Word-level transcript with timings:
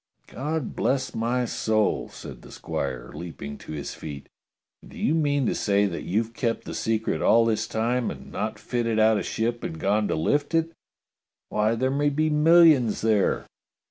"God 0.25 0.75
bless 0.75 1.13
my 1.13 1.45
soul!" 1.45 2.09
said 2.09 2.41
the 2.41 2.51
squire, 2.51 3.11
leaping 3.13 3.59
to 3.59 3.71
his 3.71 3.93
feet; 3.93 4.29
"and 4.81 4.89
do 4.89 4.97
you 4.97 5.13
mean 5.13 5.45
to 5.45 5.53
say 5.53 5.85
that 5.85 6.05
you've 6.05 6.33
kept 6.33 6.63
the 6.65 6.73
secret 6.73 7.21
all 7.21 7.45
this 7.45 7.67
time 7.67 8.09
and 8.09 8.31
not 8.31 8.57
fitted 8.57 8.97
out 8.97 9.19
a 9.19 9.21
ship 9.21 9.63
and 9.63 9.79
gone 9.79 10.07
to 10.07 10.15
lift 10.15 10.55
it? 10.55 10.71
Why, 11.49 11.75
there 11.75 11.91
may 11.91 12.09
be 12.09 12.31
millions 12.31 13.01
there 13.01 13.45